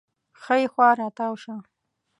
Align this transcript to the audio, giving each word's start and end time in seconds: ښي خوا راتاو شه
ښي 0.41 0.63
خوا 0.73 0.89
راتاو 1.01 1.33
شه 1.43 1.53